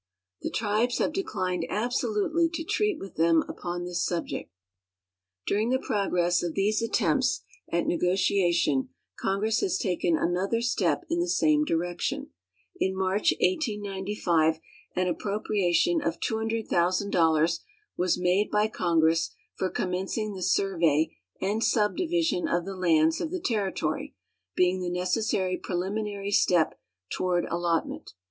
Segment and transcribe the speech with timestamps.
[0.41, 4.51] The tribes have declined abso lutely to treat with them upon this subject.
[5.45, 11.29] During the progress of these attempts at negotiation Congress has taken another step in the
[11.29, 12.31] same direction.
[12.79, 14.59] In March, 1895,
[14.95, 17.59] an appropriation of 8200.000
[17.95, 23.39] was made by Congress for commencing the survey and subdivision of the lands of the
[23.39, 24.15] Territory,
[24.55, 26.79] being the necessary ])reliminaiw step
[27.11, 28.13] toward allotment.